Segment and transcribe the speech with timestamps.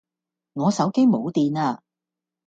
[0.53, 1.83] 我手機冇電呀